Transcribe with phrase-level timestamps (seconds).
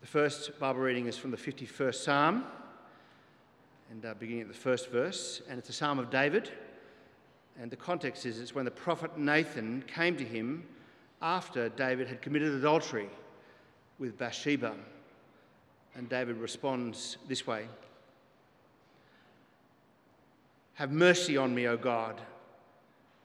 [0.00, 2.44] The first Bible reading is from the 51st Psalm,
[3.90, 6.52] and uh, beginning at the first verse, and it's a Psalm of David.
[7.60, 10.64] And the context is it's when the prophet Nathan came to him
[11.20, 13.08] after David had committed adultery
[13.98, 14.76] with Bathsheba.
[15.96, 17.66] And David responds this way
[20.74, 22.20] Have mercy on me, O God,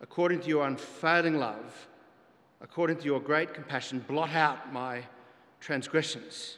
[0.01, 1.87] according to your unfailing love,
[2.61, 5.03] according to your great compassion, blot out my
[5.59, 6.57] transgressions.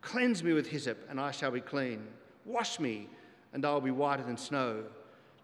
[0.00, 2.06] Cleanse me with hyssop, and I shall be clean.
[2.44, 3.08] Wash me,
[3.52, 4.84] and I will be whiter than snow.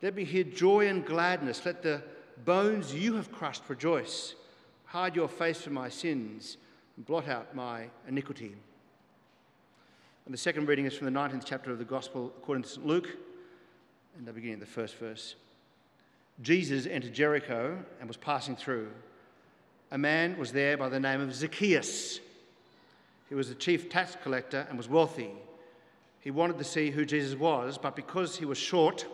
[0.03, 1.65] Let me hear joy and gladness.
[1.65, 2.03] Let the
[2.45, 4.35] bones you have crushed rejoice.
[4.85, 6.57] Hide your face from my sins,
[6.97, 8.55] and blot out my iniquity.
[10.25, 12.87] And the second reading is from the 19th chapter of the Gospel according to St.
[12.87, 13.09] Luke,
[14.19, 15.37] and I begin at the first verse.
[16.43, 18.89] Jesus entered Jericho and was passing through.
[19.91, 22.20] A man was there by the name of Zacchaeus.
[23.29, 25.31] He was the chief tax collector and was wealthy.
[26.21, 29.07] He wanted to see who Jesus was, but because he was short,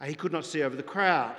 [0.00, 1.36] uh, he could not see over the crowd.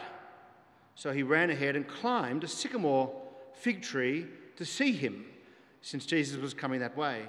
[0.96, 3.14] So he ran ahead and climbed a sycamore
[3.54, 5.26] fig tree to see him,
[5.82, 7.24] since Jesus was coming that way.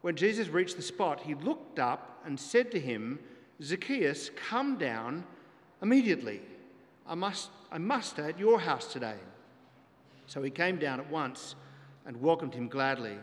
[0.00, 3.18] When Jesus reached the spot, he looked up and said to him,
[3.62, 5.24] Zacchaeus, come down
[5.82, 6.40] immediately.
[7.06, 9.16] I must, I must stay at your house today.
[10.26, 11.54] So he came down at once
[12.06, 13.16] and welcomed him gladly.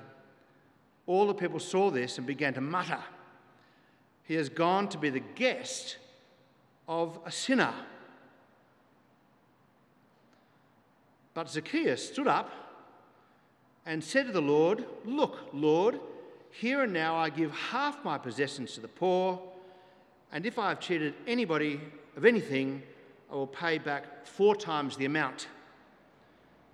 [1.07, 3.03] All the people saw this and began to mutter,
[4.23, 5.97] He has gone to be the guest
[6.87, 7.73] of a sinner.
[11.33, 12.51] But Zacchaeus stood up
[13.85, 15.99] and said to the Lord, Look, Lord,
[16.51, 19.41] here and now I give half my possessions to the poor,
[20.31, 21.79] and if I have cheated anybody
[22.15, 22.83] of anything,
[23.31, 25.47] I will pay back four times the amount.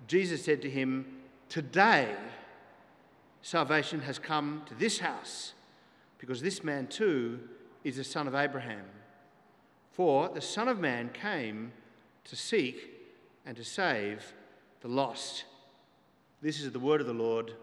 [0.08, 1.06] Jesus said to him,
[1.50, 2.16] Today
[3.42, 5.54] salvation has come to this house,
[6.20, 7.40] because this man too
[7.84, 8.86] is a son of Abraham.
[9.92, 11.72] For the Son of Man came
[12.26, 12.92] to seek
[13.46, 14.34] and to save
[14.82, 15.46] the lost.
[16.42, 17.54] This is the word of the Lord.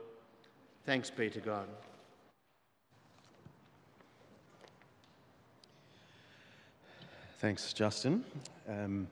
[0.85, 1.69] Thanks be to God.
[7.39, 8.25] Thanks, Justin.
[8.69, 9.07] Um,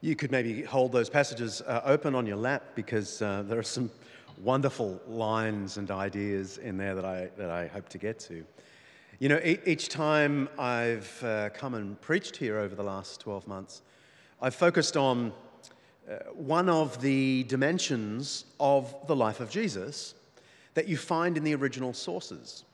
[0.00, 3.62] you could maybe hold those passages uh, open on your lap because uh, there are
[3.62, 3.90] some
[4.42, 8.44] wonderful lines and ideas in there that I, that I hope to get to.
[9.18, 13.80] You know, each time I've uh, come and preached here over the last 12 months,
[14.42, 15.32] I've focused on
[16.08, 20.14] uh, one of the dimensions of the life of Jesus
[20.74, 22.64] that you find in the original sources.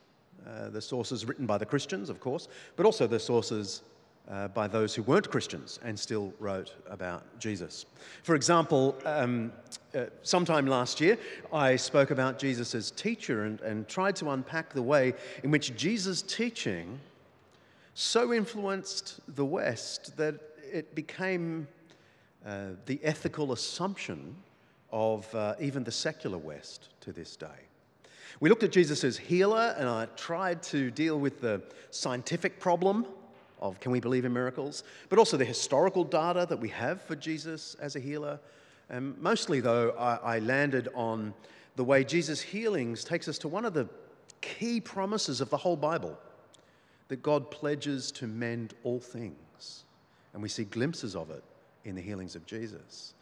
[0.44, 3.82] Uh, the sources written by the Christians, of course, but also the sources
[4.30, 7.86] uh, by those who weren't Christians and still wrote about Jesus.
[8.22, 9.52] For example, um,
[9.94, 11.18] uh, sometime last year,
[11.52, 15.76] I spoke about Jesus as teacher and, and tried to unpack the way in which
[15.76, 16.98] Jesus' teaching
[17.94, 20.36] so influenced the West that
[20.72, 21.68] it became
[22.46, 24.34] uh, the ethical assumption
[24.90, 27.46] of uh, even the secular West to this day.
[28.40, 33.06] We looked at Jesus as healer, and I tried to deal with the scientific problem
[33.62, 37.16] of can we believe in miracles, but also the historical data that we have for
[37.16, 38.38] Jesus as a healer.
[38.90, 41.32] And mostly, though, I, I landed on
[41.76, 43.88] the way Jesus' healings takes us to one of the
[44.42, 46.18] key promises of the whole Bible
[47.08, 49.84] that God pledges to mend all things.
[50.34, 51.44] And we see glimpses of it
[51.84, 53.14] in the healings of Jesus.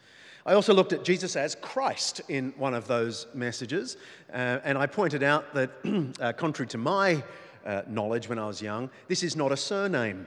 [0.46, 3.98] I also looked at Jesus as Christ in one of those messages,
[4.32, 5.70] uh, and I pointed out that,
[6.20, 7.22] uh, contrary to my
[7.64, 8.90] uh, knowledge when I was young.
[9.08, 10.26] This is not a surname.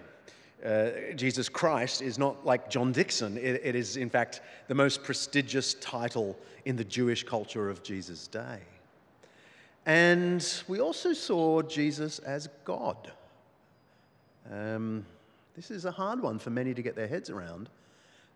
[0.64, 3.38] Uh, Jesus Christ is not like John Dixon.
[3.38, 8.28] It, it is, in fact, the most prestigious title in the Jewish culture of Jesus'
[8.28, 8.60] day.
[9.86, 13.12] And we also saw Jesus as God.
[14.50, 15.06] Um,
[15.56, 17.70] this is a hard one for many to get their heads around.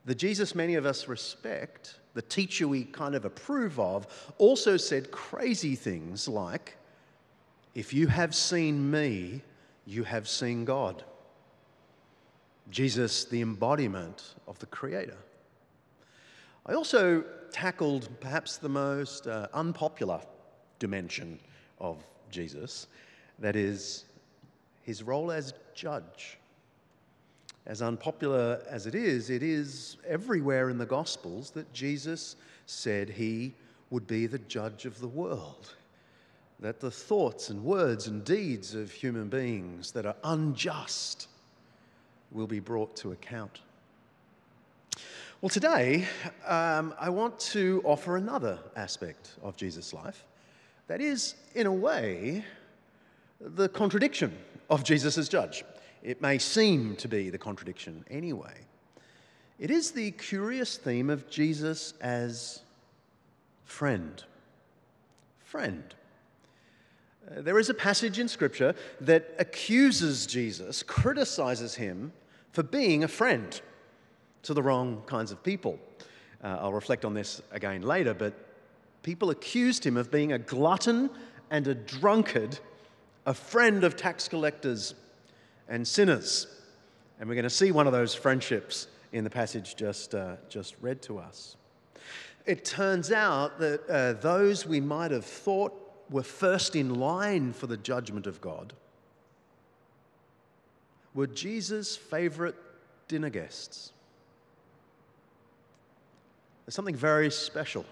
[0.06, 4.08] The Jesus many of us respect, the teacher we kind of approve of,
[4.38, 6.78] also said crazy things like,
[7.78, 9.44] if you have seen me,
[9.86, 11.04] you have seen God.
[12.72, 15.18] Jesus, the embodiment of the Creator.
[16.66, 20.20] I also tackled perhaps the most uh, unpopular
[20.80, 21.40] dimension
[21.80, 22.88] of Jesus,
[23.38, 24.06] that is,
[24.82, 26.40] his role as judge.
[27.68, 33.54] As unpopular as it is, it is everywhere in the Gospels that Jesus said he
[33.92, 35.76] would be the judge of the world.
[36.60, 41.28] That the thoughts and words and deeds of human beings that are unjust
[42.32, 43.62] will be brought to account.
[45.40, 46.08] Well, today
[46.48, 50.26] um, I want to offer another aspect of Jesus' life
[50.88, 52.44] that is, in a way,
[53.40, 54.36] the contradiction
[54.70, 55.64] of Jesus as judge.
[56.02, 58.56] It may seem to be the contradiction anyway.
[59.60, 62.62] It is the curious theme of Jesus as
[63.64, 64.24] friend.
[65.44, 65.84] Friend.
[67.30, 72.14] There is a passage in Scripture that accuses Jesus, criticizes him
[72.54, 73.60] for being a friend
[74.44, 75.78] to the wrong kinds of people.
[76.42, 78.34] Uh, I'll reflect on this again later, but
[79.04, 81.10] people accused him of being a glutton
[81.52, 82.60] and a drunkard,
[83.26, 84.96] a friend of tax collectors
[85.68, 86.48] and sinners.
[87.20, 90.76] And we're going to see one of those friendships in the passage just, uh, just
[90.82, 91.58] read to us.
[92.46, 97.68] It turns out that uh, those we might have thought were first in line for
[97.68, 98.74] the judgment of God
[101.14, 102.56] were Jesus' favorite
[103.08, 103.92] dinner guests.
[106.66, 107.86] There's something very special,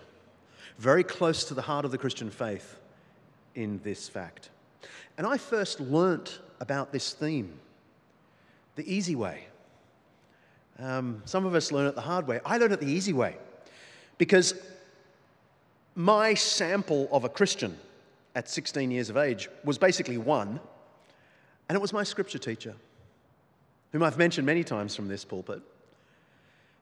[0.78, 2.78] very close to the heart of the Christian faith
[3.56, 4.50] in this fact.
[5.18, 7.60] And I first learnt about this theme
[8.76, 9.46] the easy way.
[10.78, 12.42] Um, some of us learn it the hard way.
[12.46, 13.38] I learned it the easy way
[14.18, 14.54] because
[15.96, 17.78] my sample of a Christian
[18.36, 20.60] at 16 years of age was basically one,
[21.68, 22.76] and it was my scripture teacher,
[23.92, 25.62] whom I've mentioned many times from this pulpit,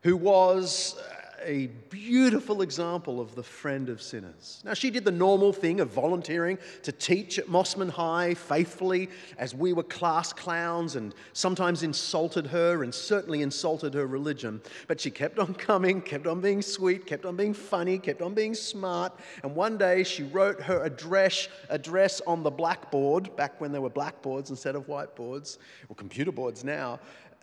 [0.02, 1.00] who was
[1.46, 4.62] a beautiful example of the friend of sinners.
[4.66, 9.54] Now, she did the normal thing of volunteering to teach at Mosman High faithfully as
[9.54, 14.62] we were class clowns and sometimes insulted her and certainly insulted her religion.
[14.88, 18.34] But she kept on coming, kept on being sweet, kept on being funny, kept on
[18.34, 19.14] being smart.
[19.44, 23.90] And one day she wrote her address, address on the blackboard, back when there were
[23.90, 25.58] blackboards instead of whiteboards,
[25.90, 27.00] or computer boards now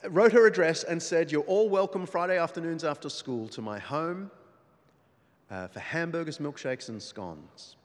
[0.08, 4.30] wrote her address and said, You're all welcome Friday afternoons after school to my home
[5.50, 7.76] uh, for hamburgers, milkshakes, and scones.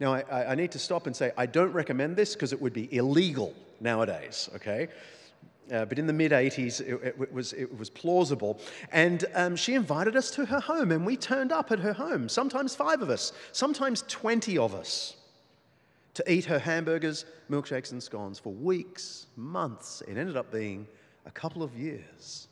[0.00, 2.72] Now, I, I, need to stop and say, I don't recommend this because it would
[2.72, 4.88] be illegal nowadays, okay?
[5.72, 8.58] Uh, but in the mid 80s, it, it, was, it was plausible.
[8.90, 12.28] And um, she invited us to her home, and we turned up at her home,
[12.28, 15.16] sometimes five of us, sometimes 20 of us,
[16.14, 20.02] to eat her hamburgers, milkshakes, and scones for weeks, months.
[20.08, 20.86] It ended up being
[21.26, 22.48] a couple of years.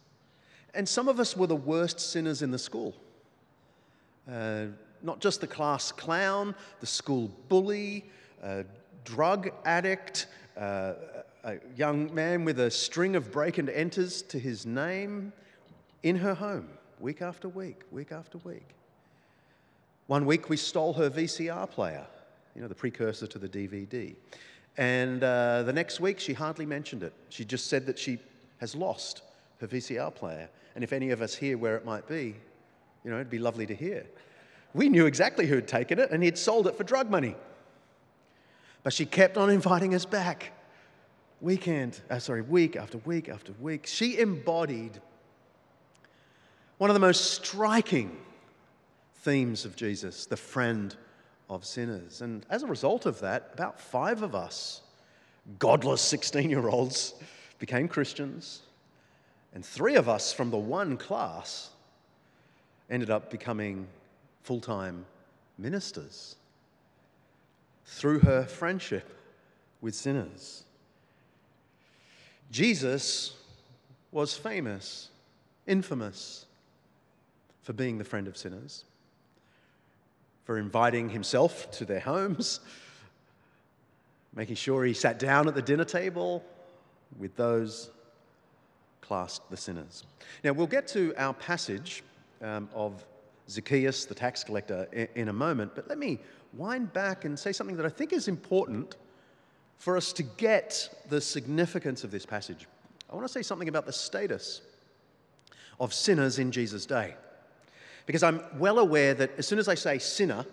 [0.74, 2.94] And some of us were the worst sinners in the school.
[4.30, 4.66] Uh,
[5.02, 8.04] not just the class clown, the school bully,
[8.42, 8.64] a
[9.04, 10.26] drug addict,
[10.56, 10.94] uh,
[11.44, 15.32] a young man with a string of break and enters to his name
[16.02, 16.68] in her home,
[17.00, 18.74] week after week, week after week.
[20.06, 22.06] One week we stole her VCR player,
[22.54, 24.14] you know, the precursor to the DVD.
[24.76, 27.12] And uh, the next week she hardly mentioned it.
[27.28, 28.18] She just said that she
[28.60, 29.22] has lost
[29.60, 30.48] her VCR player.
[30.74, 32.36] And if any of us hear where it might be,
[33.04, 34.06] you know, it'd be lovely to hear.
[34.74, 37.34] We knew exactly who had taken it, and he'd sold it for drug money.
[38.82, 40.52] But she kept on inviting us back,
[41.40, 43.86] weekend, uh, sorry, week after week after week.
[43.86, 45.00] She embodied
[46.78, 48.16] one of the most striking
[49.16, 50.94] themes of Jesus, the friend
[51.48, 52.22] of sinners.
[52.22, 54.82] And as a result of that, about five of us,
[55.58, 57.14] godless 16 year olds,
[57.60, 58.62] became Christians,
[59.54, 61.70] and three of us from the one class
[62.88, 63.86] ended up becoming
[64.42, 65.04] full time
[65.58, 66.34] ministers
[67.84, 69.14] through her friendship
[69.80, 70.64] with sinners.
[72.50, 73.36] Jesus
[74.10, 75.08] was famous,
[75.66, 76.46] infamous
[77.62, 78.84] for being the friend of sinners,
[80.44, 82.60] for inviting himself to their homes,
[84.34, 86.42] making sure he sat down at the dinner table
[87.18, 87.90] with those
[89.00, 90.04] classed the sinners.
[90.44, 92.02] Now, we'll get to our passage
[92.42, 93.04] um, of
[93.48, 96.20] Zacchaeus, the tax collector, in, in a moment, but let me
[96.52, 98.96] wind back and say something that I think is important
[99.78, 102.66] for us to get the significance of this passage.
[103.10, 104.60] I want to say something about the status
[105.80, 107.14] of sinners in Jesus' day.
[108.06, 110.44] Because I'm well aware that as soon as I say sinner,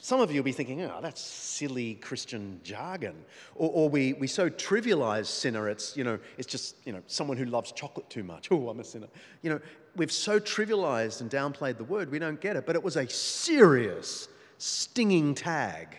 [0.00, 3.14] some of you will be thinking, oh, that's silly Christian jargon.
[3.54, 7.36] Or, or, we, we so trivialize sinner, it's, you know, it's just, you know, someone
[7.36, 8.48] who loves chocolate too much.
[8.54, 9.08] Oh, I'm a sinner.
[9.42, 9.60] You know,
[9.96, 12.66] we've so trivialized and downplayed the word, we don't get it.
[12.66, 15.96] But it was a serious, stinging tag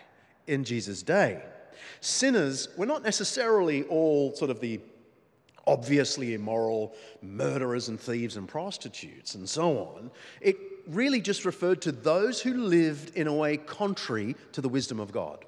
[0.48, 1.42] in Jesus' day.
[2.00, 4.80] Sinners were not necessarily all sort of the
[5.68, 10.12] obviously immoral murderers and thieves and prostitutes and so on.
[10.42, 10.58] It
[10.88, 15.12] really just referred to those who lived in a way contrary to the wisdom of
[15.12, 15.44] God.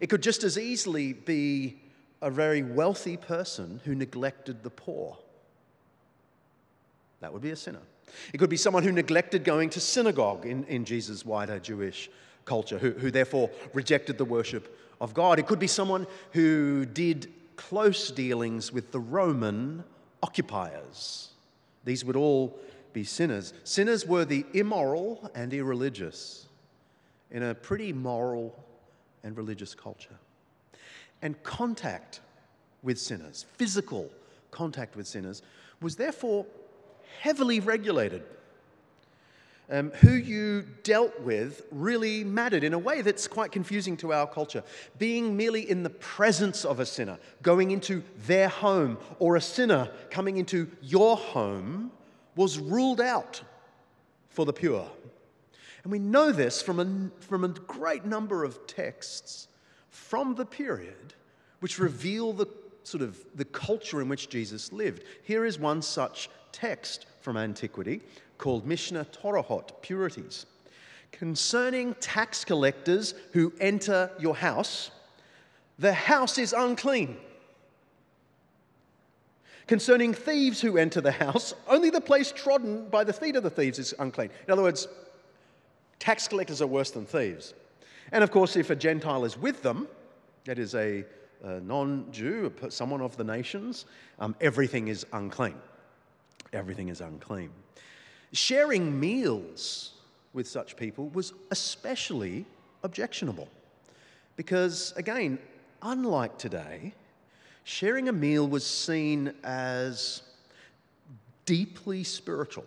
[0.00, 1.80] It could just as easily be
[2.22, 5.16] a very wealthy person who neglected the poor.
[7.20, 7.82] That would be a sinner.
[8.32, 12.10] It could be someone who neglected going to synagogue in, in Jesus' wider Jewish
[12.44, 15.38] culture, who, who therefore rejected the worship of God.
[15.38, 19.84] It could be someone who did close dealings with the Roman
[20.22, 21.32] occupiers.
[21.84, 22.58] These would all
[22.94, 23.52] be sinners.
[23.64, 26.46] Sinners were the immoral and irreligious
[27.30, 28.58] in a pretty moral
[29.22, 30.16] and religious culture.
[31.20, 32.20] And contact
[32.82, 34.08] with sinners, physical
[34.50, 35.42] contact with sinners,
[35.82, 36.46] was therefore
[37.20, 38.22] heavily regulated.
[39.70, 44.26] Um, who you dealt with really mattered in a way that's quite confusing to our
[44.26, 44.62] culture.
[44.96, 49.90] Being merely in the presence of a sinner, going into their home, or a sinner
[50.10, 51.90] coming into your home,
[52.34, 53.42] was ruled out
[54.30, 54.88] for the pure.
[55.82, 59.48] And we know this from a, from a great number of texts
[59.90, 61.14] from the period
[61.60, 62.46] which reveal the
[62.84, 65.04] sort of the culture in which Jesus lived.
[65.22, 68.00] Here is one such text from antiquity
[68.38, 70.46] called Mishnah Tohorot, Purities.
[71.12, 74.90] Concerning tax collectors who enter your house,
[75.78, 77.16] the house is unclean.
[79.66, 83.50] Concerning thieves who enter the house, only the place trodden by the feet of the
[83.50, 84.30] thieves is unclean.
[84.46, 84.88] In other words,
[85.98, 87.52] tax collectors are worse than thieves.
[88.12, 89.86] And of course, if a Gentile is with them,
[90.46, 91.04] that is a,
[91.44, 93.84] a non Jew, someone of the nations,
[94.18, 95.56] um, everything is unclean.
[96.54, 97.50] Everything is unclean.
[98.32, 99.92] Sharing meals
[100.32, 102.44] with such people was especially
[102.82, 103.48] objectionable
[104.36, 105.38] because, again,
[105.82, 106.92] unlike today,
[107.64, 110.22] sharing a meal was seen as
[111.44, 112.64] deeply spiritual.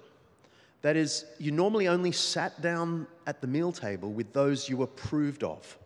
[0.82, 5.44] That is, you normally only sat down at the meal table with those you approved
[5.44, 5.78] of.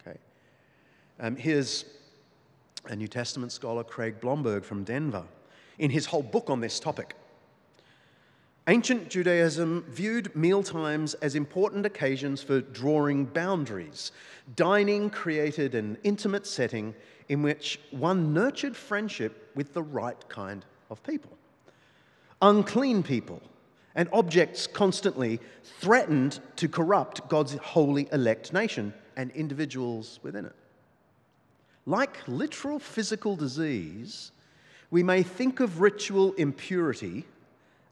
[0.00, 0.18] Okay?
[1.20, 1.84] Um, here's
[2.86, 5.24] a New Testament scholar, Craig Blomberg from Denver,
[5.78, 7.14] in his whole book on this topic.
[8.68, 14.12] Ancient Judaism viewed mealtimes as important occasions for drawing boundaries.
[14.54, 16.94] Dining created an intimate setting
[17.28, 21.36] in which one nurtured friendship with the right kind of people.
[22.42, 23.40] Unclean people
[23.94, 25.40] and objects constantly
[25.80, 30.54] threatened to corrupt God's holy elect nation and individuals within it.
[31.86, 34.32] Like literal physical disease,
[34.90, 37.24] we may think of ritual impurity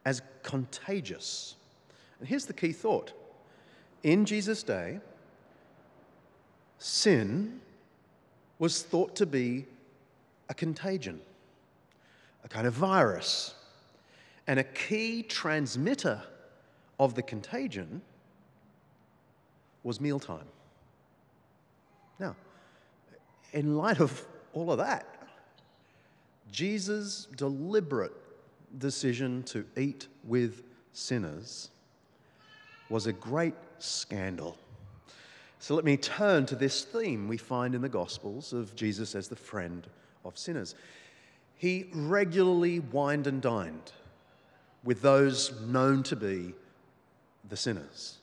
[0.09, 1.57] as contagious.
[2.19, 3.13] And here's the key thought
[4.03, 5.01] in Jesus' day,
[6.79, 7.61] sin
[8.59, 9.67] was thought to be
[10.49, 11.21] a contagion,
[12.43, 13.55] a kind of virus.
[14.47, 16.23] And a key transmitter
[16.99, 18.01] of the contagion
[19.83, 20.49] was mealtime.
[22.19, 22.35] Now,
[23.53, 25.07] in light of all of that,
[26.51, 28.15] Jesus' deliberate
[28.77, 31.71] decision to eat with sinners
[32.91, 34.57] was a great scandal.
[35.59, 39.29] So let me turn to this theme we find in the Gospels of Jesus as
[39.29, 39.87] the friend
[40.25, 40.75] of sinners.
[41.57, 43.93] He regularly wined and dined
[44.85, 46.55] with those known to be
[47.49, 48.19] the sinners.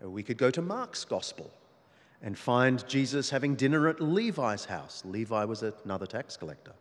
[0.00, 1.50] We could go to Mark's Gospel
[2.22, 5.02] and find Jesus having dinner at Levi's house.
[5.04, 6.72] Levi was another tax collector.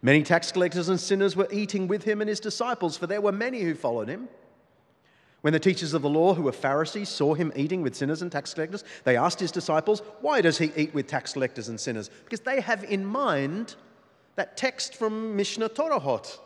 [0.00, 3.32] Many tax collectors and sinners were eating with him and his disciples, for there were
[3.32, 4.28] many who followed him.
[5.42, 8.30] When the teachers of the law, who were Pharisees, saw him eating with sinners and
[8.30, 12.10] tax collectors, they asked his disciples, Why does he eat with tax collectors and sinners?
[12.24, 13.74] Because they have in mind
[14.36, 16.38] that text from Mishnah Tohorot.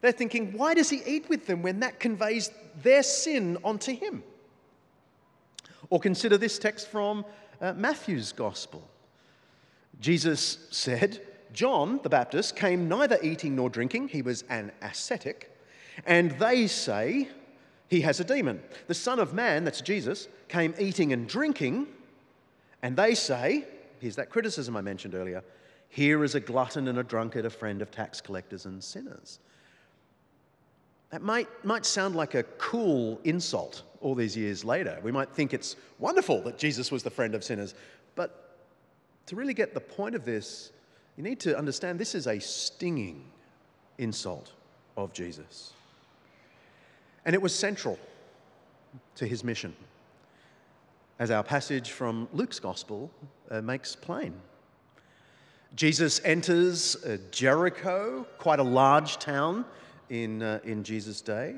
[0.00, 2.50] They're thinking, Why does he eat with them when that conveys
[2.82, 4.22] their sin onto him?
[5.90, 7.24] Or consider this text from
[7.60, 8.88] uh, Matthew's Gospel.
[10.00, 11.20] Jesus said,
[11.52, 15.54] John the Baptist came neither eating nor drinking, he was an ascetic,
[16.06, 17.28] and they say,
[17.88, 18.62] he has a demon.
[18.86, 21.86] The Son of Man, that's Jesus, came eating and drinking,
[22.82, 23.64] and they say,
[24.00, 25.42] here's that criticism I mentioned earlier
[25.88, 29.40] here is a glutton and a drunkard, a friend of tax collectors and sinners.
[31.10, 35.00] That might, might sound like a cool insult all these years later.
[35.02, 37.74] We might think it's wonderful that Jesus was the friend of sinners.
[38.14, 38.58] But
[39.26, 40.72] to really get the point of this,
[41.18, 43.24] you need to understand this is a stinging
[43.98, 44.52] insult
[44.96, 45.72] of Jesus.
[47.24, 47.98] And it was central
[49.16, 49.74] to his mission,
[51.18, 53.10] as our passage from Luke's gospel
[53.50, 54.32] uh, makes plain.
[55.74, 59.64] Jesus enters uh, Jericho, quite a large town
[60.10, 61.56] in, uh, in Jesus' day.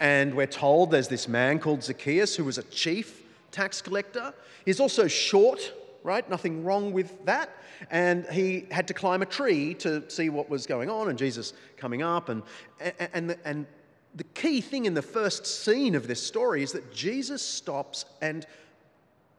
[0.00, 4.32] And we're told there's this man called Zacchaeus who was a chief tax collector.
[4.64, 5.70] He's also short,
[6.04, 6.28] right?
[6.30, 7.50] Nothing wrong with that.
[7.90, 11.54] And he had to climb a tree to see what was going on, and Jesus
[11.76, 12.28] coming up.
[12.28, 12.42] And,
[12.78, 13.66] and, and, and
[14.14, 18.46] the key thing in the first scene of this story is that Jesus stops and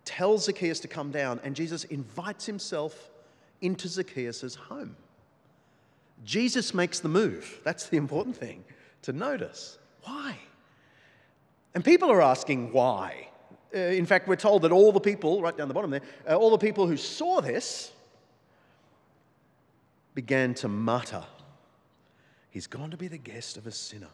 [0.04, 3.10] tells Zacchaeus to come down, and Jesus invites himself
[3.62, 4.98] into Zacchaeus' home.
[6.24, 7.62] Jesus makes the move.
[7.64, 8.64] That's the important thing
[9.04, 9.78] to notice.
[10.04, 10.38] Why?
[11.74, 13.30] And people are asking why.
[13.74, 16.36] Uh, in fact, we're told that all the people, right down the bottom there, uh,
[16.36, 17.92] all the people who saw this
[20.14, 21.24] began to mutter,
[22.56, 24.08] He's gone to be the guest of a sinner.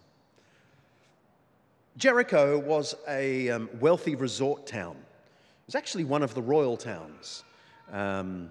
[1.95, 4.95] Jericho was a um, wealthy resort town.
[4.95, 7.43] It was actually one of the royal towns.
[7.91, 8.49] Um,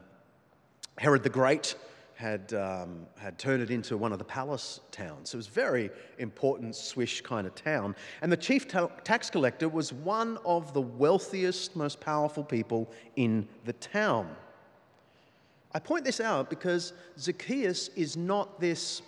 [0.97, 1.75] Herod the Great
[2.21, 5.33] had, um, had turned it into one of the palace towns.
[5.33, 7.97] It was a very important, swish kind of town.
[8.21, 13.49] And the chief ta- tax collector was one of the wealthiest, most powerful people in
[13.65, 14.37] the town.
[15.73, 19.01] I point this out because Zacchaeus is not this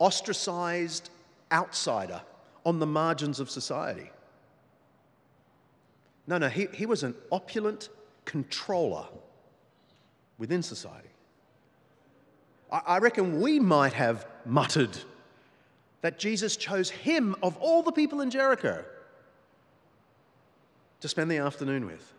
[0.00, 1.10] ostracized
[1.52, 2.20] outsider
[2.66, 4.10] on the margins of society.
[6.26, 7.90] No, no, he, he was an opulent
[8.24, 9.06] controller
[10.36, 11.10] within society.
[12.70, 14.96] I reckon we might have muttered
[16.02, 18.84] that Jesus chose him of all the people in Jericho
[21.00, 22.12] to spend the afternoon with.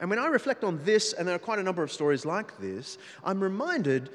[0.00, 2.58] And when I reflect on this, and there are quite a number of stories like
[2.58, 4.10] this, I'm reminded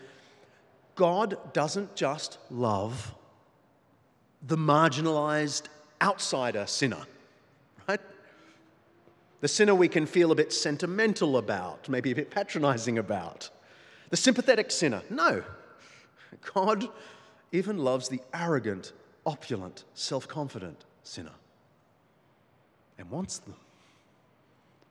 [0.96, 3.15] God doesn't just love
[4.43, 5.63] the marginalized
[6.01, 7.03] outsider sinner,
[7.88, 8.00] right?
[9.42, 13.50] The sinner we can feel a bit sentimental about, maybe a bit patronizing about.
[14.10, 15.02] The sympathetic sinner.
[15.10, 15.44] No.
[16.54, 16.88] God
[17.51, 18.94] even loves the arrogant,
[19.25, 21.32] opulent, self confident sinner
[22.98, 23.56] and wants them,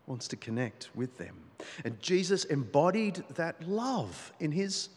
[0.06, 1.36] wants to connect with them.
[1.84, 4.88] And Jesus embodied that love in his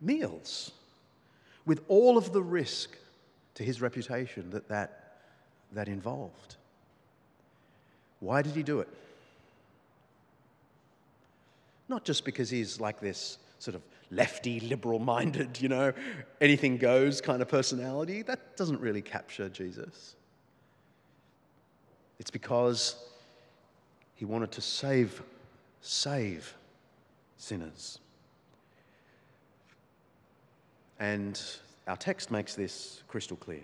[0.00, 0.72] meals
[1.64, 2.96] with all of the risk
[3.54, 5.18] to his reputation that that,
[5.70, 6.56] that involved.
[8.22, 8.88] Why did he do it?
[11.88, 13.82] Not just because he's like this sort of
[14.12, 15.92] lefty, liberal minded, you know,
[16.40, 18.22] anything goes kind of personality.
[18.22, 20.14] That doesn't really capture Jesus.
[22.20, 22.94] It's because
[24.14, 25.20] he wanted to save,
[25.80, 26.54] save
[27.38, 27.98] sinners.
[31.00, 31.42] And
[31.88, 33.62] our text makes this crystal clear.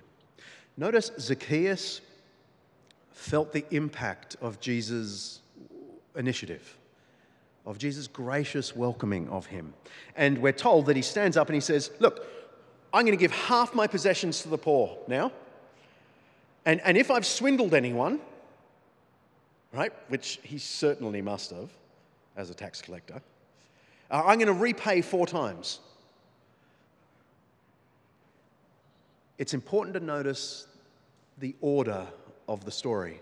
[0.76, 2.00] Notice Zacchaeus
[3.18, 5.40] felt the impact of Jesus'
[6.14, 6.78] initiative,
[7.66, 9.74] of Jesus' gracious welcoming of him.
[10.14, 12.24] And we're told that he stands up and he says, Look,
[12.94, 15.33] I'm going to give half my possessions to the poor now.
[16.64, 18.20] And, and if I've swindled anyone,
[19.72, 21.70] right, which he certainly must have
[22.37, 23.20] as a tax collector,
[24.12, 25.81] uh, I'm going to repay four times.
[29.38, 30.68] It's important to notice
[31.38, 32.07] the order
[32.48, 33.20] of the story.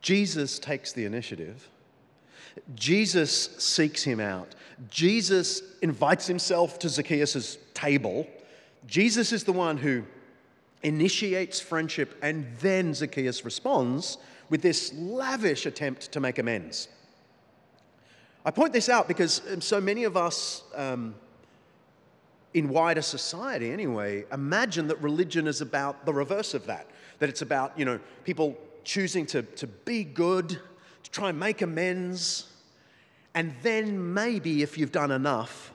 [0.00, 1.68] Jesus takes the initiative.
[2.74, 4.54] Jesus seeks him out.
[4.88, 8.26] Jesus invites himself to Zacchaeus' table.
[8.86, 10.04] Jesus is the one who
[10.82, 14.18] initiates friendship, and then Zacchaeus responds
[14.50, 16.88] with this lavish attempt to make amends.
[18.44, 21.14] I point this out because um, so many of us, um,
[22.54, 26.88] in wider society anyway, imagine that religion is about the reverse of that
[27.18, 31.62] that it's about, you know, people choosing to, to be good, to try and make
[31.62, 32.52] amends.
[33.34, 35.72] And then maybe if you've done enough,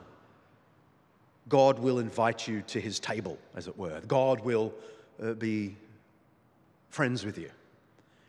[1.47, 4.01] God will invite you to his table, as it were.
[4.07, 4.73] God will
[5.21, 5.75] uh, be
[6.89, 7.49] friends with you.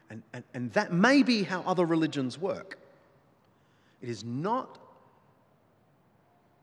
[0.08, 2.78] And, and, and that may be how other religions work.
[4.00, 4.78] It is not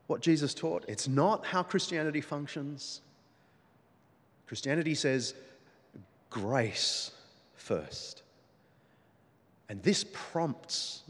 [0.08, 3.02] what Jesus taught, it's not how Christianity functions.
[4.48, 5.34] Christianity says
[6.30, 7.12] grace
[7.56, 8.24] first.
[9.70, 11.04] And this prompts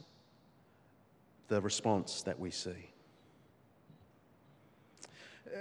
[1.47, 2.89] the response that we see.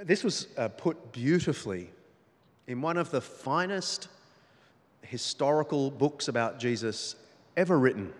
[0.02, 1.90] This was uh, put beautifully
[2.66, 4.08] in one of the finest
[5.02, 7.16] historical books about Jesus
[7.56, 8.12] ever written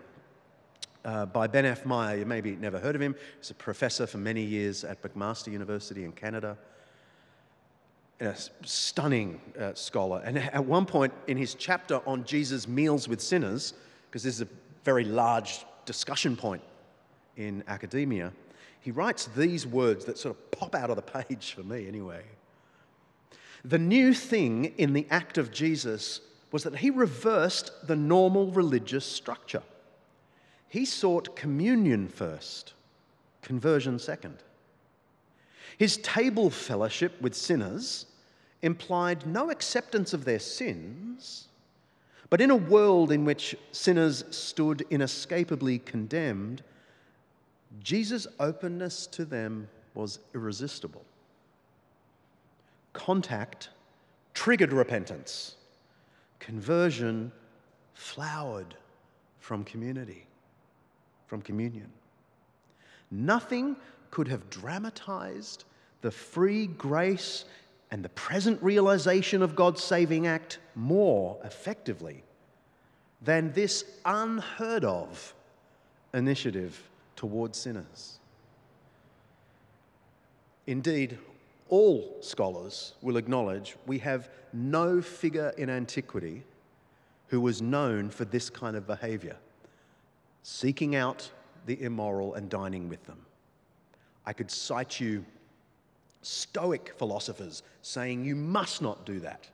[1.07, 1.87] uh, by Ben F.
[1.87, 2.17] Meyer.
[2.17, 3.15] You maybe never heard of him.
[3.39, 6.55] He's a professor for many years at McMaster University in Canada
[8.19, 10.21] a stunning uh, scholar.
[10.25, 13.73] And at one point in his chapter on Jesus' meals with sinners,
[14.09, 14.47] because this is a
[14.83, 16.63] very large discussion point
[17.35, 18.33] in academia,
[18.81, 22.23] he writes these words that sort of pop out of the page for me anyway.
[23.63, 29.05] The new thing in the act of Jesus was that he reversed the normal religious
[29.05, 29.63] structure.
[30.69, 32.73] He sought communion first,
[33.41, 34.43] conversion second.
[35.77, 38.07] His table fellowship with sinners
[38.61, 41.47] implied no acceptance of their sins,
[42.29, 46.63] but in a world in which sinners stood inescapably condemned,
[47.81, 51.05] Jesus' openness to them was irresistible.
[52.93, 53.69] Contact
[54.33, 55.55] triggered repentance,
[56.39, 57.31] conversion
[57.93, 58.75] flowered
[59.39, 60.27] from community,
[61.27, 61.91] from communion.
[63.11, 63.75] Nothing
[64.11, 65.65] could have dramatized
[66.01, 67.45] the free grace
[67.91, 72.23] and the present realization of God's saving act more effectively
[73.21, 75.33] than this unheard of
[76.13, 76.81] initiative
[77.15, 78.19] towards sinners.
[80.67, 81.17] Indeed,
[81.69, 86.43] all scholars will acknowledge we have no figure in antiquity
[87.27, 89.35] who was known for this kind of behavior,
[90.49, 91.29] seeking out
[91.65, 93.19] the immoral and dining with them.
[94.25, 95.25] I could cite you
[96.21, 99.49] Stoic philosophers saying you must not do that,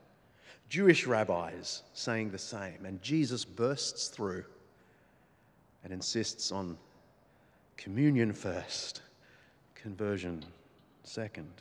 [0.70, 4.46] Jewish rabbis saying the same, and Jesus bursts through
[5.84, 6.78] and insists on
[7.76, 9.02] communion first,
[9.74, 10.46] conversion
[11.04, 11.54] second.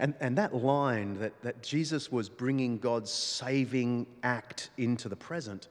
[0.00, 5.68] And, and that line that, that Jesus was bringing God's saving act into the present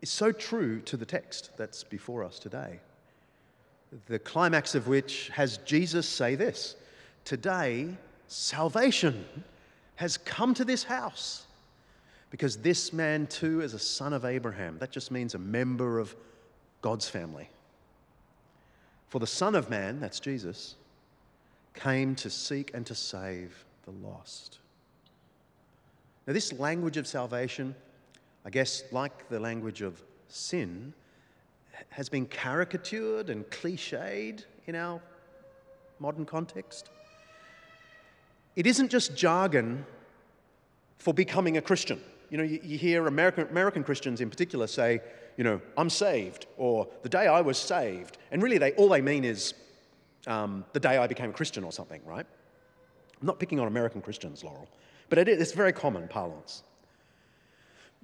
[0.00, 2.80] is so true to the text that's before us today.
[4.06, 6.76] The climax of which has Jesus say this
[7.24, 7.88] Today,
[8.26, 9.24] salvation
[9.96, 11.46] has come to this house
[12.30, 14.78] because this man too is a son of Abraham.
[14.78, 16.14] That just means a member of
[16.82, 17.48] God's family.
[19.08, 20.74] For the Son of Man, that's Jesus,
[21.74, 24.58] came to seek and to save the lost.
[26.26, 27.74] Now, this language of salvation,
[28.48, 30.94] I guess, like the language of sin,
[31.90, 35.02] has been caricatured and cliched in our
[35.98, 36.88] modern context.
[38.56, 39.84] It isn't just jargon
[40.96, 42.00] for becoming a Christian.
[42.30, 45.02] You know, you, you, hear American, American Christians in particular say,
[45.36, 48.16] you know, I'm saved, or the day I was saved.
[48.30, 49.52] And really, they, all they mean is
[50.26, 52.24] um, the day I became a Christian or something, right?
[53.20, 54.70] I'm not picking on American Christians, Laurel,
[55.10, 56.62] but it is, it's very common parlance.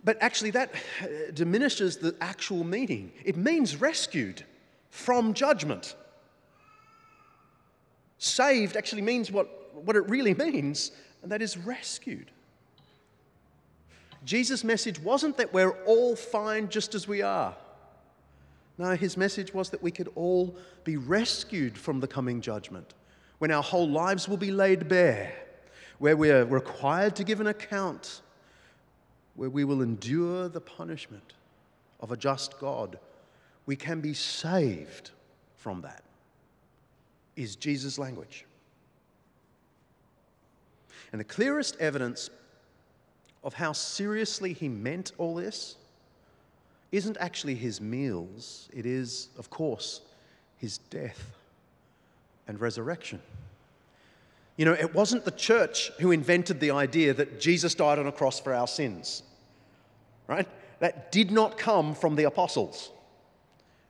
[0.05, 3.13] But actually, that uh, diminishes the actual meaning.
[3.25, 4.45] It means rescued
[4.91, 5.97] from judgment.
[8.19, 12.31] Saved actually means what, what it really means, and that is rescued.
[14.25, 17.55] Jesus' message wasn't that we're all fine just as we are.
[18.77, 22.95] No, his message was that we could all be rescued from the coming judgment,
[23.39, 25.33] when our whole lives will be laid bare,
[25.99, 28.23] where we're required to give an account
[29.37, 31.35] where we will endure the punishment
[32.01, 32.99] of a just God,
[33.67, 35.11] we can be saved
[35.57, 36.03] from that,
[37.37, 38.45] is Jesus' language.
[41.13, 42.31] And the clearest evidence
[43.43, 45.77] of how seriously he meant all this
[46.93, 50.01] isn't actually his meals, it is, of course,
[50.59, 51.33] his death
[52.47, 53.21] and resurrection.
[54.57, 58.13] You know, it wasn't the church who invented the idea that Jesus died on a
[58.13, 59.23] cross for our sins,
[60.29, 60.47] right?
[60.79, 62.91] That did not come from the apostles,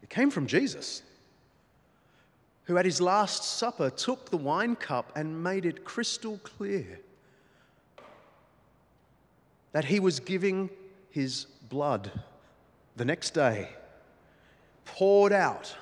[0.02, 1.02] it came from Jesus,
[2.64, 7.00] who at his Last Supper took the wine cup and made it crystal clear
[9.72, 10.70] that he was giving
[11.10, 12.10] his blood
[12.96, 13.68] the next day,
[14.84, 15.74] poured out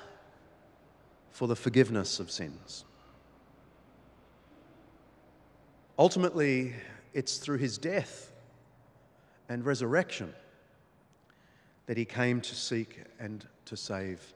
[1.31, 2.85] for the forgiveness of sins.
[6.03, 6.73] Ultimately,
[7.13, 8.33] it's through his death
[9.47, 10.33] and resurrection
[11.85, 14.33] that he came to seek and to save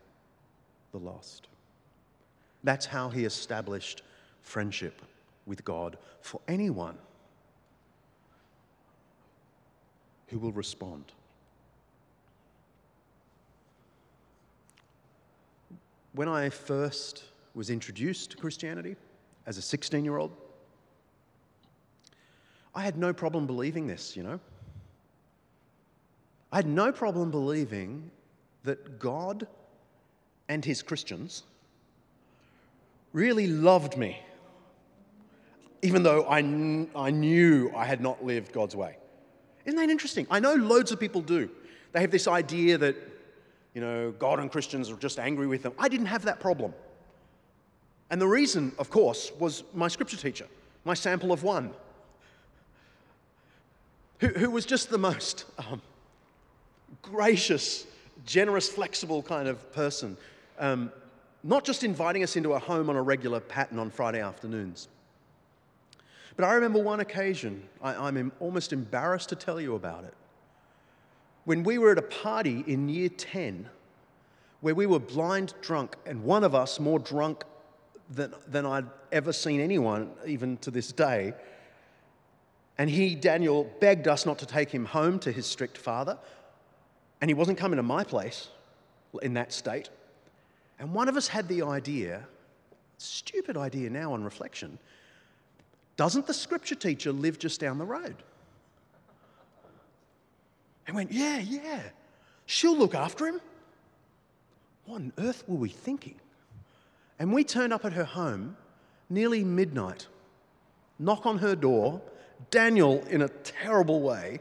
[0.93, 1.49] the lost.
[2.63, 4.03] That's how he established
[4.43, 5.01] friendship
[5.45, 6.97] with God for anyone
[10.27, 11.11] who will respond.
[16.13, 18.95] When I first was introduced to Christianity
[19.45, 20.31] as a 16 year old,
[22.77, 24.39] I had no problem believing this, you know.
[26.51, 28.11] I had no problem believing
[28.65, 29.47] that God
[30.47, 31.41] and his Christians
[33.13, 34.21] really loved me,
[35.81, 38.95] even though I, kn- I knew I had not lived God's way.
[39.65, 40.27] Isn't that interesting?
[40.29, 41.49] I know loads of people do.
[41.93, 42.95] They have this idea that,
[43.73, 45.73] you know, God and Christians are just angry with them.
[45.79, 46.75] I didn't have that problem.
[48.11, 50.45] And the reason, of course, was my scripture teacher,
[50.85, 51.73] my sample of one,
[54.19, 55.81] who, who was just the most um,
[57.01, 57.85] gracious,
[58.25, 60.17] generous, flexible kind of person.
[60.59, 60.91] Um,
[61.43, 64.87] not just inviting us into a home on a regular pattern on Friday afternoons.
[66.35, 70.13] But I remember one occasion, I, am almost embarrassed to tell you about it.
[71.45, 73.67] When we were at a party in year 10,
[74.61, 77.43] where we were blind drunk, and one of us more drunk
[78.09, 81.33] than, than I'd ever seen anyone, even to this day.
[82.77, 86.17] And he, Daniel, begged us not to take him home to his strict father.
[87.21, 88.49] And he wasn't coming to my place
[89.21, 89.89] in that state.
[90.79, 92.27] And one of us had the idea,
[92.97, 94.77] stupid idea now on reflection,
[95.95, 98.15] doesn't the scripture teacher live just down the road?
[100.85, 101.81] And went, yeah, yeah,
[102.45, 103.41] she'll look after him.
[104.85, 106.15] What on earth were we thinking?
[107.19, 108.55] And we turned up at her home
[109.09, 110.05] nearly midnight,
[110.99, 112.01] knock on her door,
[112.51, 114.39] Daniel in a terrible way.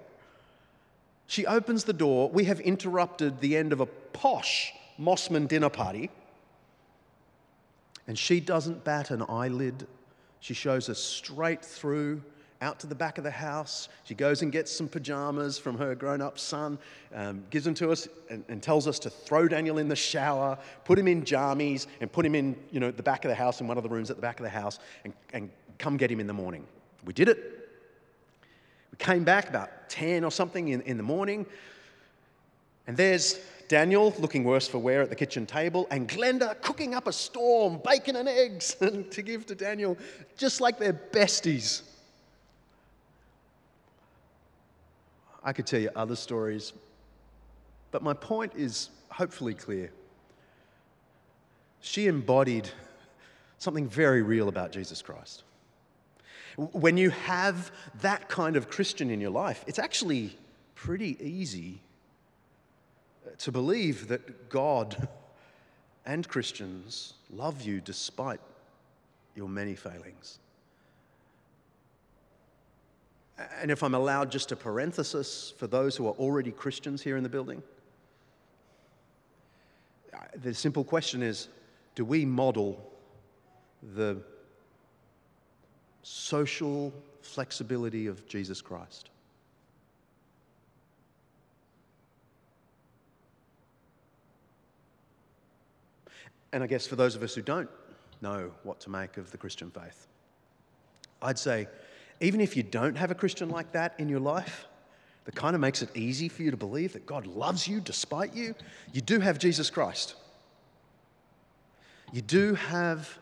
[1.27, 2.31] She opens the door.
[2.31, 6.11] We have interrupted the end of a posh Mosman dinner party.
[8.07, 9.87] And she doesn't bat an eyelid.
[10.41, 12.23] She shows us straight through
[12.63, 13.89] out to the back of the house.
[14.05, 16.79] She goes and gets some pajamas from her grown up son,
[17.15, 20.57] um, gives them to us, and, and, tells us to throw Daniel in the shower,
[20.85, 23.61] put him in jammies, and put him in you know, the back of the house,
[23.61, 26.11] in one of the rooms at the back of the house, and, and come get
[26.11, 26.65] him in the morning.
[27.05, 27.56] We did it.
[28.99, 31.47] Came back about 10 or something in, in the morning,
[32.87, 37.07] and there's Daniel looking worse for wear at the kitchen table, and Glenda cooking up
[37.07, 39.97] a storm, bacon and eggs to give to Daniel,
[40.37, 41.83] just like they're besties.
[45.43, 46.73] I could tell you other stories,
[47.93, 49.93] but my point is hopefully clear.
[51.81, 52.69] She embodied
[53.59, 55.45] something very real about Jesus Christ.
[56.57, 60.37] When you have that kind of Christian in your life, it's actually
[60.75, 61.81] pretty easy
[63.39, 65.09] to believe that God
[66.07, 68.41] and Christians love you despite
[69.35, 70.39] your many failings.
[73.61, 77.23] And if I'm allowed just a parenthesis for those who are already Christians here in
[77.23, 77.63] the building,
[80.43, 81.49] the simple question is
[81.95, 82.83] do we model
[83.95, 84.23] the
[86.07, 89.11] social flexibility of Jesus Christ?
[96.53, 97.69] And I guess for those of us who don't
[98.23, 100.07] know what to make of the Christian faith,
[101.21, 101.67] I'd say
[102.21, 104.69] even if you don't have a Christian like that in your life,
[105.25, 108.33] that kind of makes it easy for you to believe that God loves you despite
[108.33, 108.55] you,
[108.93, 110.15] you do have Jesus Christ.
[112.13, 113.19] You do have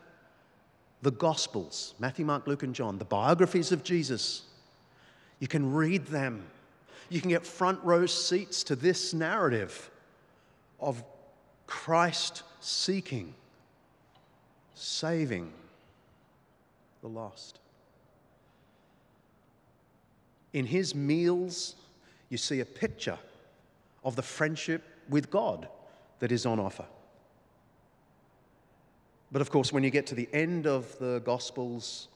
[1.01, 4.43] the Gospels Matthew, Mark, Luke, and John, the biographies of Jesus.
[5.39, 6.45] You can read them.
[7.09, 9.89] You can get front row seats to this narrative
[10.79, 11.03] of
[11.67, 13.33] Christ seeking,
[14.73, 15.51] saving
[17.01, 17.59] the lost.
[20.53, 21.75] In his meals,
[22.29, 23.19] you see a picture
[24.03, 25.67] of the friendship with God
[26.19, 26.85] that is on offer.
[29.35, 32.07] But of course, when you get to the end of the Gospels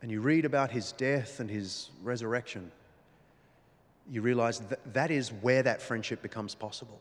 [0.00, 2.70] and you read about his death and his resurrection,
[4.08, 7.00] you realize that that is where that friendship becomes possible.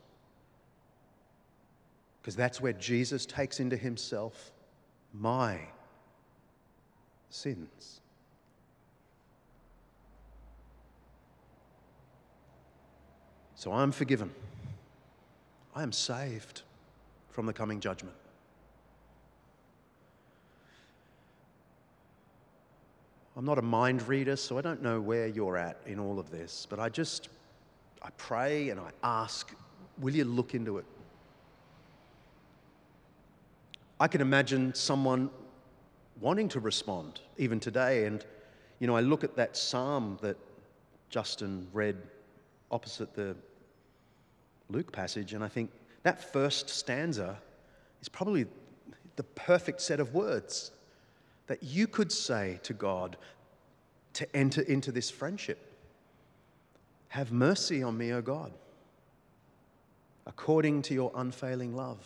[2.19, 4.51] Because that's where Jesus takes into himself
[5.13, 5.59] my
[7.29, 8.01] sins.
[13.53, 14.31] So I am forgiven.
[15.75, 16.63] I am saved
[17.29, 18.15] from the coming judgment.
[23.37, 26.31] I'm not a mind reader, so I don't know where you're at in all of
[26.31, 27.29] this, but I just
[28.01, 29.53] I pray and I ask,
[29.99, 30.85] will you look into it?
[33.99, 35.29] I can imagine someone
[36.21, 38.25] wanting to respond even today and
[38.79, 40.37] you know I look at that psalm that
[41.09, 41.97] Justin read
[42.71, 43.35] opposite the
[44.69, 45.71] Luke passage, and I think
[46.03, 47.37] that first stanza
[48.01, 48.45] is probably
[49.15, 50.71] the perfect set of words
[51.47, 53.17] that you could say to God
[54.13, 55.73] to enter into this friendship.
[57.09, 58.51] Have mercy on me, O God,
[60.25, 62.05] according to your unfailing love.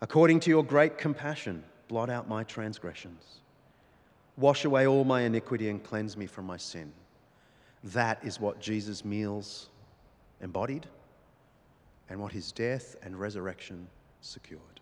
[0.00, 3.40] According to your great compassion, blot out my transgressions.
[4.36, 6.92] Wash away all my iniquity and cleanse me from my sin.
[7.84, 9.68] That is what Jesus' meals
[10.40, 10.86] embodied.
[12.08, 13.88] and what his death and resurrection
[14.20, 14.73] secured.